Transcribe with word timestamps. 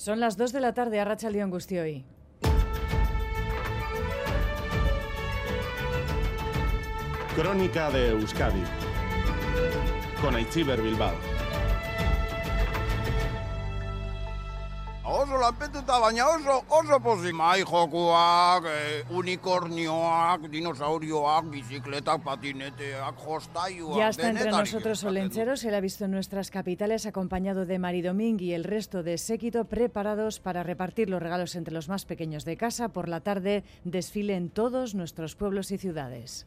Son 0.00 0.18
las 0.18 0.38
2 0.38 0.54
de 0.54 0.60
la 0.60 0.72
tarde 0.72 0.98
a 0.98 1.04
Racha 1.04 1.28
León 1.28 1.50
Gustioy. 1.50 2.06
Crónica 7.36 7.90
de 7.90 8.08
Euskadi 8.08 8.62
con 10.22 10.36
Aichiber 10.36 10.80
Bilbao. 10.80 11.39
Oso 15.10 15.36
lanpetuta 15.38 15.98
baina 15.98 16.28
oso, 16.28 16.64
oso 16.68 17.00
jokuak, 17.66 18.64
dinosaurioak, 20.50 21.50
bicicletak, 21.50 22.22
patineteak, 22.22 23.16
jostaiuak. 23.16 23.98
Ya 23.98 24.08
está 24.10 24.28
entre 24.30 24.52
nosotros 24.52 24.98
esaten 24.98 25.08
Olencheros, 25.08 25.64
él 25.64 25.74
ha 25.74 25.80
visto 25.80 26.04
en 26.04 26.12
nuestras 26.12 26.52
capitales 26.52 27.06
acompañado 27.06 27.66
de 27.66 27.80
Mari 27.80 28.02
Domínguez 28.02 28.46
y 28.46 28.54
el 28.54 28.62
resto 28.62 29.02
de 29.02 29.18
séquito 29.18 29.64
preparados 29.64 30.38
para 30.38 30.62
repartir 30.62 31.10
los 31.10 31.20
regalos 31.20 31.56
entre 31.56 31.74
los 31.74 31.88
más 31.88 32.04
pequeños 32.04 32.44
de 32.44 32.56
casa. 32.56 32.90
Por 32.90 33.08
la 33.08 33.20
tarde, 33.20 33.64
desfile 33.82 34.36
en 34.36 34.48
todos 34.48 34.94
nuestros 34.94 35.34
pueblos 35.34 35.72
y 35.72 35.78
ciudades. 35.78 36.46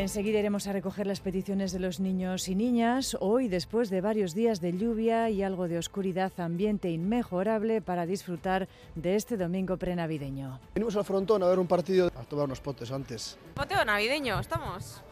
Enseguida 0.00 0.38
iremos 0.38 0.66
a 0.66 0.72
recoger 0.72 1.06
las 1.06 1.20
peticiones 1.20 1.72
de 1.72 1.78
los 1.78 2.00
niños 2.00 2.48
y 2.48 2.54
niñas. 2.54 3.18
Hoy, 3.20 3.48
después 3.48 3.90
de 3.90 4.00
varios 4.00 4.34
días 4.34 4.58
de 4.62 4.72
lluvia 4.72 5.28
y 5.28 5.42
algo 5.42 5.68
de 5.68 5.76
oscuridad, 5.76 6.32
ambiente 6.38 6.88
inmejorable 6.88 7.82
para 7.82 8.06
disfrutar 8.06 8.66
de 8.94 9.16
este 9.16 9.36
domingo 9.36 9.76
prenavideño. 9.76 10.58
Venimos 10.74 10.96
al 10.96 11.04
frontón 11.04 11.42
a 11.42 11.48
ver 11.48 11.58
un 11.58 11.66
partido, 11.66 12.10
a 12.16 12.24
tomar 12.24 12.46
unos 12.46 12.62
potes 12.62 12.90
antes. 12.90 13.36
Poteo 13.52 13.84
navideño, 13.84 14.40
estamos 14.40 15.02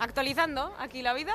actualizando 0.00 0.74
aquí 0.76 1.02
la 1.02 1.14
vida. 1.14 1.34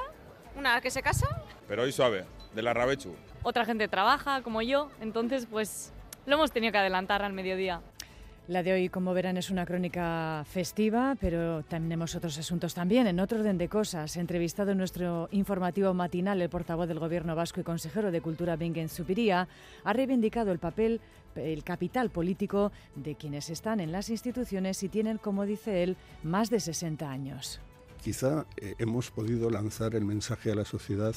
Una 0.58 0.82
que 0.82 0.92
se 0.92 1.02
casa, 1.02 1.28
Pero 1.66 1.84
hoy 1.84 1.94
suave, 1.94 2.26
de 2.54 2.62
la 2.62 2.74
Rabechu. 2.74 3.16
otra 3.42 3.64
gente 3.64 3.88
trabaja 3.88 4.42
como 4.42 4.62
yo, 4.62 4.90
entonces 5.00 5.48
pues 5.50 5.94
lo 6.26 6.36
hemos 6.36 6.52
tenido 6.52 6.74
que 6.74 6.80
adelantar 6.80 7.22
al 7.22 7.32
mediodía. 7.32 7.80
La 8.48 8.64
de 8.64 8.72
hoy, 8.72 8.88
como 8.88 9.14
verán, 9.14 9.36
es 9.36 9.50
una 9.50 9.66
crónica 9.66 10.46
festiva, 10.50 11.18
pero 11.20 11.64
tenemos 11.64 12.16
otros 12.16 12.38
asuntos 12.38 12.74
también. 12.74 13.06
En 13.06 13.20
otro 13.20 13.40
orden 13.40 13.58
de 13.58 13.68
cosas, 13.68 14.16
entrevistado 14.16 14.72
en 14.72 14.78
nuestro 14.78 15.28
informativo 15.34 15.94
matinal, 15.94 16.42
el 16.42 16.48
portavoz 16.48 16.88
del 16.88 16.98
Gobierno 16.98 17.36
vasco 17.36 17.60
y 17.60 17.66
consejero 17.66 18.10
de 18.10 18.22
Cultura, 18.22 18.56
Bingen 18.56 18.88
Supiría, 18.88 19.50
ha 19.84 19.92
reivindicado 19.92 20.54
el 20.54 20.60
papel, 20.60 21.02
el 21.36 21.66
capital 21.66 22.10
político 22.10 22.72
de 22.96 23.16
quienes 23.16 23.50
están 23.50 23.82
en 23.82 23.92
las 23.92 24.10
instituciones 24.10 24.82
y 24.82 24.88
tienen, 24.88 25.18
como 25.18 25.46
dice 25.46 25.84
él, 25.84 25.98
más 26.24 26.50
de 26.50 26.62
60 26.62 27.10
años. 27.10 27.60
Quizá 28.02 28.46
eh, 28.56 28.76
hemos 28.78 29.12
podido 29.12 29.50
lanzar 29.50 29.94
el 29.94 30.06
mensaje 30.06 30.54
a 30.54 30.56
la 30.56 30.64
sociedad 30.64 31.16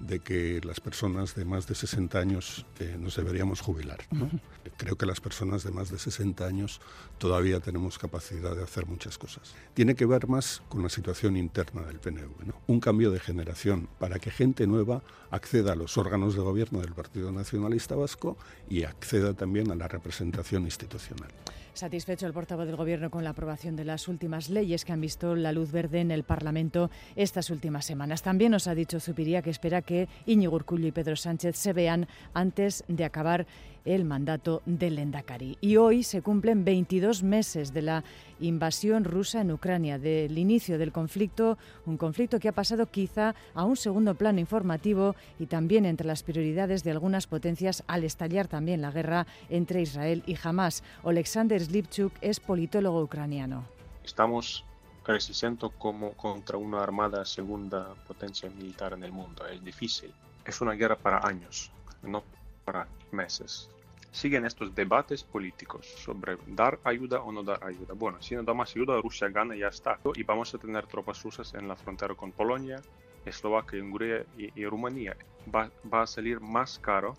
de 0.00 0.20
que 0.20 0.60
las 0.64 0.80
personas 0.80 1.34
de 1.34 1.44
más 1.44 1.66
de 1.66 1.74
60 1.74 2.18
años 2.18 2.66
eh, 2.78 2.96
nos 2.98 3.16
deberíamos 3.16 3.60
jubilar. 3.60 3.98
¿no? 4.10 4.28
Creo 4.76 4.96
que 4.96 5.06
las 5.06 5.20
personas 5.20 5.64
de 5.64 5.70
más 5.70 5.90
de 5.90 5.98
60 5.98 6.44
años 6.46 6.80
todavía 7.18 7.60
tenemos 7.60 7.98
capacidad 7.98 8.54
de 8.54 8.62
hacer 8.62 8.86
muchas 8.86 9.18
cosas. 9.18 9.54
Tiene 9.74 9.94
que 9.94 10.06
ver 10.06 10.28
más 10.28 10.62
con 10.68 10.82
la 10.82 10.88
situación 10.88 11.36
interna 11.36 11.82
del 11.82 11.98
PNV. 11.98 12.46
¿no? 12.46 12.54
Un 12.66 12.80
cambio 12.80 13.10
de 13.10 13.20
generación 13.20 13.88
para 13.98 14.18
que 14.18 14.30
gente 14.30 14.66
nueva 14.66 15.02
acceda 15.30 15.72
a 15.72 15.76
los 15.76 15.96
órganos 15.98 16.34
de 16.34 16.42
gobierno 16.42 16.80
del 16.80 16.92
Partido 16.92 17.32
Nacionalista 17.32 17.94
Vasco 17.94 18.36
y 18.68 18.84
acceda 18.84 19.34
también 19.34 19.70
a 19.70 19.74
la 19.74 19.88
representación 19.88 20.64
institucional. 20.64 21.30
Satisfecho 21.76 22.26
el 22.26 22.32
portavoz 22.32 22.64
del 22.64 22.76
Gobierno 22.76 23.10
con 23.10 23.22
la 23.22 23.30
aprobación 23.30 23.76
de 23.76 23.84
las 23.84 24.08
últimas 24.08 24.48
leyes 24.48 24.86
que 24.86 24.92
han 24.92 25.00
visto 25.02 25.36
la 25.36 25.52
luz 25.52 25.72
verde 25.72 26.00
en 26.00 26.10
el 26.10 26.24
Parlamento 26.24 26.90
estas 27.16 27.50
últimas 27.50 27.84
semanas. 27.84 28.22
También 28.22 28.52
nos 28.52 28.66
ha 28.66 28.74
dicho 28.74 28.98
Zupiría 28.98 29.42
que 29.42 29.50
espera 29.50 29.82
que 29.86 30.08
Íñigo 30.26 30.56
Urkullu 30.56 30.88
y 30.88 30.92
Pedro 30.92 31.16
Sánchez 31.16 31.56
se 31.56 31.72
vean 31.72 32.06
antes 32.34 32.84
de 32.88 33.04
acabar 33.04 33.46
el 33.86 34.04
mandato 34.04 34.62
del 34.66 34.98
Endacari. 34.98 35.56
Y 35.60 35.76
hoy 35.76 36.02
se 36.02 36.20
cumplen 36.20 36.64
22 36.64 37.22
meses 37.22 37.72
de 37.72 37.82
la 37.82 38.04
invasión 38.40 39.04
rusa 39.04 39.40
en 39.40 39.52
Ucrania, 39.52 39.98
del 39.98 40.36
inicio 40.36 40.76
del 40.76 40.92
conflicto, 40.92 41.56
un 41.86 41.96
conflicto 41.96 42.38
que 42.38 42.48
ha 42.48 42.52
pasado 42.52 42.86
quizá 42.86 43.34
a 43.54 43.64
un 43.64 43.76
segundo 43.76 44.14
plano 44.14 44.40
informativo 44.40 45.14
y 45.38 45.46
también 45.46 45.86
entre 45.86 46.06
las 46.06 46.22
prioridades 46.22 46.82
de 46.82 46.90
algunas 46.90 47.26
potencias 47.26 47.84
al 47.86 48.04
estallar 48.04 48.48
también 48.48 48.82
la 48.82 48.90
guerra 48.90 49.26
entre 49.48 49.80
Israel 49.80 50.22
y 50.26 50.36
Hamas. 50.42 50.82
Alexander 51.04 51.62
Slipchuk 51.62 52.12
es 52.20 52.40
politólogo 52.40 53.00
ucraniano. 53.02 53.64
Estamos 54.04 54.64
resistiendo 55.12 55.70
como 55.70 56.12
contra 56.12 56.58
una 56.58 56.82
armada 56.82 57.24
segunda 57.24 57.94
potencia 58.06 58.50
militar 58.50 58.92
en 58.92 59.04
el 59.04 59.12
mundo. 59.12 59.46
Es 59.46 59.62
difícil. 59.62 60.12
Es 60.44 60.60
una 60.60 60.72
guerra 60.72 60.96
para 60.96 61.26
años, 61.26 61.70
no 62.02 62.24
para 62.64 62.88
meses. 63.12 63.70
Siguen 64.10 64.46
estos 64.46 64.74
debates 64.74 65.22
políticos 65.22 65.86
sobre 65.86 66.38
dar 66.46 66.78
ayuda 66.84 67.20
o 67.20 67.30
no 67.30 67.42
dar 67.42 67.62
ayuda. 67.64 67.94
Bueno, 67.94 68.20
si 68.22 68.34
no 68.34 68.42
damos 68.42 68.70
ayuda, 68.74 69.00
Rusia 69.00 69.28
gana 69.28 69.54
y 69.54 69.60
ya 69.60 69.68
está. 69.68 69.98
Y 70.14 70.22
vamos 70.22 70.54
a 70.54 70.58
tener 70.58 70.86
tropas 70.86 71.22
rusas 71.22 71.52
en 71.54 71.68
la 71.68 71.76
frontera 71.76 72.14
con 72.14 72.32
Polonia, 72.32 72.80
Eslovaquia, 73.24 73.82
Hungría 73.82 74.24
y, 74.38 74.60
y 74.60 74.66
Rumanía. 74.66 75.16
Va, 75.54 75.70
va 75.92 76.02
a 76.02 76.06
salir 76.06 76.40
más 76.40 76.78
caro 76.78 77.14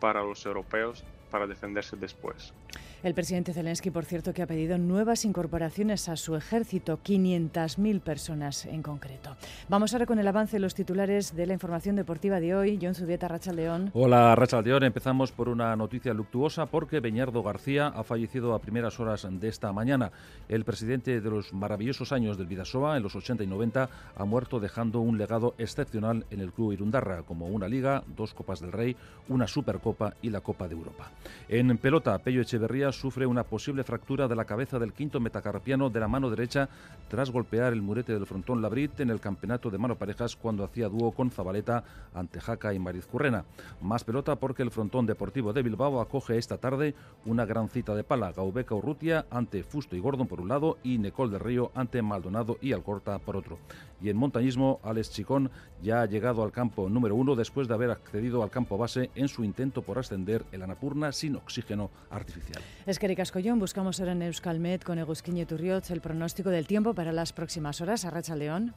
para 0.00 0.22
los 0.22 0.46
europeos 0.46 1.04
para 1.28 1.46
defenderse 1.46 1.96
después. 1.96 2.52
El 3.04 3.14
presidente 3.14 3.52
Zelensky, 3.52 3.90
por 3.90 4.04
cierto, 4.04 4.34
que 4.34 4.42
ha 4.42 4.46
pedido 4.48 4.76
nuevas 4.76 5.24
incorporaciones 5.24 6.08
a 6.08 6.16
su 6.16 6.34
ejército, 6.34 6.98
500.000 7.04 8.00
personas 8.00 8.66
en 8.66 8.82
concreto. 8.82 9.36
Vamos 9.68 9.92
ahora 9.92 10.06
con 10.06 10.18
el 10.18 10.26
avance 10.26 10.56
de 10.56 10.60
los 10.60 10.74
titulares 10.74 11.36
de 11.36 11.46
la 11.46 11.52
información 11.52 11.94
deportiva 11.94 12.40
de 12.40 12.56
hoy. 12.56 12.76
John 12.82 12.96
Zubieta, 12.96 13.28
Racha 13.28 13.52
León. 13.52 13.90
Hola, 13.94 14.34
Racha 14.34 14.60
León. 14.60 14.82
Empezamos 14.82 15.30
por 15.30 15.48
una 15.48 15.76
noticia 15.76 16.12
luctuosa 16.12 16.66
porque 16.66 16.98
Beñardo 16.98 17.44
García 17.44 17.86
ha 17.86 18.02
fallecido 18.02 18.52
a 18.52 18.58
primeras 18.58 18.98
horas 18.98 19.28
de 19.30 19.48
esta 19.48 19.72
mañana. 19.72 20.10
El 20.48 20.64
presidente 20.64 21.20
de 21.20 21.30
los 21.30 21.52
maravillosos 21.52 22.10
años 22.10 22.36
del 22.36 22.48
Vidasoa, 22.48 22.96
en 22.96 23.04
los 23.04 23.14
80 23.14 23.44
y 23.44 23.46
90, 23.46 23.88
ha 24.16 24.24
muerto 24.24 24.58
dejando 24.58 25.00
un 25.00 25.18
legado 25.18 25.54
excepcional 25.58 26.26
en 26.30 26.40
el 26.40 26.52
club 26.52 26.72
Irundarra, 26.72 27.22
como 27.22 27.46
una 27.46 27.68
liga, 27.68 28.02
dos 28.16 28.34
Copas 28.34 28.60
del 28.60 28.72
Rey, 28.72 28.96
una 29.28 29.46
Supercopa 29.46 30.14
y 30.20 30.30
la 30.30 30.40
Copa 30.40 30.66
de 30.66 30.74
Europa. 30.74 31.10
En 31.48 31.78
pelota, 31.78 32.18
Pello 32.18 32.42
Echeverría 32.42 32.92
sufre 32.92 33.26
una 33.26 33.42
posible 33.42 33.82
fractura 33.82 34.28
de 34.28 34.36
la 34.36 34.44
cabeza 34.44 34.78
del 34.78 34.92
quinto 34.92 35.18
metacarpiano 35.18 35.88
de 35.88 36.00
la 36.00 36.08
mano 36.08 36.28
derecha 36.28 36.68
tras 37.08 37.30
golpear 37.30 37.72
el 37.72 37.80
murete 37.80 38.12
del 38.12 38.26
frontón 38.26 38.60
Labrit 38.60 39.00
en 39.00 39.08
el 39.08 39.20
campeonato 39.20 39.70
de 39.70 39.78
mano 39.78 39.96
parejas 39.96 40.36
cuando 40.36 40.62
hacía 40.62 40.88
dúo 40.88 41.12
con 41.12 41.30
Zabaleta 41.30 41.84
ante 42.14 42.40
Jaca 42.40 42.74
y 42.74 42.78
Mariz 42.78 43.06
Currena. 43.06 43.44
Más 43.80 44.04
pelota 44.04 44.36
porque 44.36 44.62
el 44.62 44.70
frontón 44.70 45.06
deportivo 45.06 45.52
de 45.52 45.62
Bilbao 45.62 46.00
acoge 46.00 46.36
esta 46.36 46.58
tarde 46.58 46.94
una 47.24 47.46
gran 47.46 47.68
cita 47.68 47.94
de 47.94 48.04
pala, 48.04 48.32
Gaubeca 48.32 48.74
Urrutia 48.74 49.24
ante 49.30 49.62
Fusto 49.62 49.96
y 49.96 50.00
Gordon 50.00 50.26
por 50.26 50.40
un 50.40 50.48
lado 50.48 50.78
y 50.82 50.98
Necol 50.98 51.30
del 51.30 51.40
Río 51.40 51.72
ante 51.74 52.02
Maldonado 52.02 52.58
y 52.60 52.72
Alcorta 52.72 53.18
por 53.18 53.36
otro. 53.36 53.58
Y 54.00 54.10
en 54.10 54.16
montañismo, 54.16 54.80
Alex 54.84 55.10
Chicón 55.10 55.50
ya 55.82 56.02
ha 56.02 56.06
llegado 56.06 56.42
al 56.42 56.52
campo 56.52 56.88
número 56.88 57.16
uno 57.16 57.34
después 57.34 57.66
de 57.68 57.74
haber 57.74 57.90
accedido 57.90 58.42
al 58.42 58.50
campo 58.50 58.78
base 58.78 59.10
en 59.14 59.28
su 59.28 59.44
intento 59.44 59.82
por 59.82 59.98
ascender 59.98 60.44
el 60.52 60.62
Anapurna 60.62 61.07
sin 61.12 61.36
oxígeno 61.36 61.90
artificial. 62.10 62.62
Es 62.86 62.98
que 62.98 63.06
buscamos 63.58 64.00
ahora 64.00 64.12
en 64.12 64.22
Euskalmet 64.22 64.84
con 64.84 64.98
Egusquiñe 64.98 65.46
Turriot 65.46 65.90
el 65.90 66.00
pronóstico 66.00 66.50
del 66.50 66.66
tiempo 66.66 66.94
para 66.94 67.12
las 67.12 67.32
próximas 67.32 67.80
horas. 67.80 68.04
Arracha 68.04 68.36
León. 68.36 68.74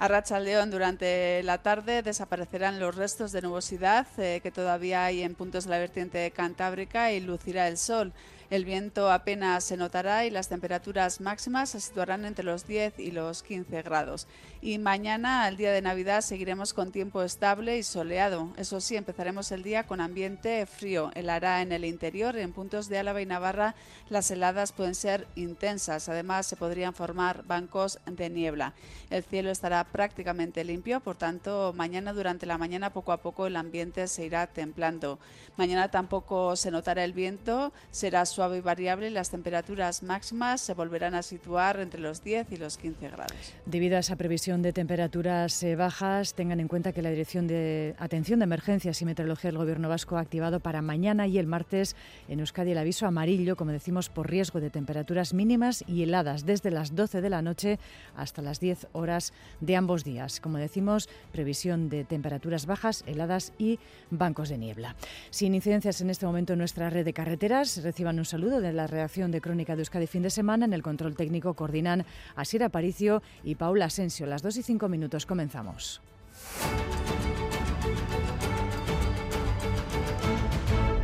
A 0.00 0.06
Racha 0.06 0.38
León, 0.38 0.70
durante 0.70 1.42
la 1.42 1.58
tarde 1.58 2.02
desaparecerán 2.02 2.78
los 2.78 2.94
restos 2.94 3.32
de 3.32 3.42
nubosidad 3.42 4.06
eh, 4.18 4.38
que 4.40 4.52
todavía 4.52 5.04
hay 5.04 5.22
en 5.22 5.34
puntos 5.34 5.64
de 5.64 5.70
la 5.70 5.78
vertiente 5.78 6.30
cantábrica 6.30 7.12
y 7.12 7.18
lucirá 7.18 7.66
el 7.66 7.76
sol. 7.76 8.12
El 8.50 8.64
viento 8.64 9.12
apenas 9.12 9.62
se 9.62 9.76
notará 9.76 10.24
y 10.24 10.30
las 10.30 10.48
temperaturas 10.48 11.20
máximas 11.20 11.68
se 11.68 11.80
situarán 11.80 12.24
entre 12.24 12.46
los 12.46 12.66
10 12.66 12.98
y 12.98 13.10
los 13.10 13.42
15 13.42 13.82
grados. 13.82 14.26
Y 14.62 14.78
mañana, 14.78 15.44
al 15.44 15.58
día 15.58 15.70
de 15.70 15.82
Navidad, 15.82 16.22
seguiremos 16.22 16.72
con 16.72 16.90
tiempo 16.90 17.22
estable 17.22 17.76
y 17.76 17.82
soleado. 17.82 18.48
Eso 18.56 18.80
sí, 18.80 18.96
empezaremos 18.96 19.52
el 19.52 19.62
día 19.62 19.86
con 19.86 20.00
ambiente 20.00 20.64
frío. 20.64 21.10
Helará 21.14 21.60
en 21.60 21.72
el 21.72 21.84
interior. 21.84 22.38
En 22.38 22.54
puntos 22.54 22.88
de 22.88 22.96
Álava 22.96 23.20
y 23.20 23.26
Navarra 23.26 23.74
las 24.08 24.30
heladas 24.30 24.72
pueden 24.72 24.94
ser 24.94 25.26
intensas. 25.36 26.08
Además, 26.08 26.46
se 26.46 26.56
podrían 26.56 26.94
formar 26.94 27.44
bancos 27.44 27.98
de 28.06 28.30
niebla. 28.30 28.72
El 29.10 29.24
cielo 29.24 29.50
estará 29.50 29.84
prácticamente 29.84 30.64
limpio, 30.64 31.00
por 31.00 31.16
tanto, 31.16 31.74
mañana 31.76 32.14
durante 32.14 32.46
la 32.46 32.56
mañana 32.56 32.94
poco 32.94 33.12
a 33.12 33.18
poco 33.18 33.46
el 33.46 33.56
ambiente 33.56 34.08
se 34.08 34.24
irá 34.24 34.46
templando. 34.46 35.18
Mañana 35.58 35.90
tampoco 35.90 36.56
se 36.56 36.70
notará 36.70 37.04
el 37.04 37.12
viento, 37.12 37.72
será 37.90 38.24
suave 38.24 38.37
y 38.38 38.60
variable 38.60 39.10
las 39.10 39.30
temperaturas 39.30 40.04
máximas 40.04 40.60
se 40.60 40.72
volverán 40.72 41.16
a 41.16 41.22
situar 41.22 41.80
entre 41.80 42.00
los 42.00 42.22
10 42.22 42.52
y 42.52 42.56
los 42.56 42.78
15 42.78 43.08
grados. 43.08 43.32
Debido 43.66 43.96
a 43.96 44.00
esa 44.00 44.14
previsión 44.14 44.62
de 44.62 44.72
temperaturas 44.72 45.60
eh, 45.64 45.74
bajas, 45.74 46.34
tengan 46.34 46.60
en 46.60 46.68
cuenta 46.68 46.92
que 46.92 47.02
la 47.02 47.10
Dirección 47.10 47.48
de 47.48 47.96
Atención 47.98 48.38
de 48.38 48.44
Emergencias 48.44 49.02
y 49.02 49.04
Meteorología 49.04 49.50
del 49.50 49.58
Gobierno 49.58 49.88
Vasco 49.88 50.16
ha 50.16 50.20
activado 50.20 50.60
para 50.60 50.82
mañana 50.82 51.26
y 51.26 51.38
el 51.38 51.48
martes 51.48 51.96
en 52.28 52.38
Euskadi 52.38 52.70
el 52.70 52.78
aviso 52.78 53.06
amarillo, 53.06 53.56
como 53.56 53.72
decimos, 53.72 54.08
por 54.08 54.30
riesgo 54.30 54.60
de 54.60 54.70
temperaturas 54.70 55.34
mínimas 55.34 55.82
y 55.88 56.04
heladas 56.04 56.46
desde 56.46 56.70
las 56.70 56.94
12 56.94 57.20
de 57.20 57.30
la 57.30 57.42
noche 57.42 57.80
hasta 58.14 58.40
las 58.40 58.60
10 58.60 58.86
horas 58.92 59.32
de 59.60 59.74
ambos 59.74 60.04
días. 60.04 60.38
Como 60.38 60.58
decimos, 60.58 61.08
previsión 61.32 61.88
de 61.88 62.04
temperaturas 62.04 62.66
bajas, 62.66 63.02
heladas 63.08 63.52
y 63.58 63.80
bancos 64.10 64.48
de 64.48 64.58
niebla. 64.58 64.94
Sin 65.30 65.56
incidencias 65.56 66.00
en 66.00 66.10
este 66.10 66.24
momento 66.24 66.52
en 66.52 66.60
nuestra 66.60 66.88
red 66.88 67.04
de 67.04 67.12
carreteras, 67.12 67.82
reciban 67.82 68.18
un 68.18 68.27
saludo 68.28 68.60
de 68.60 68.72
la 68.72 68.86
redacción 68.86 69.30
de 69.30 69.40
Crónica 69.40 69.74
de 69.74 69.80
Euskadi 69.80 70.06
fin 70.06 70.22
de 70.22 70.30
semana. 70.30 70.66
En 70.66 70.72
el 70.72 70.82
control 70.82 71.16
técnico 71.16 71.54
coordinan 71.54 72.04
Asier 72.36 72.62
Aparicio 72.62 73.22
y 73.42 73.56
Paula 73.56 73.86
Asensio. 73.86 74.26
Las 74.26 74.42
2 74.42 74.58
y 74.58 74.62
5 74.62 74.88
minutos 74.88 75.26
comenzamos. 75.26 76.00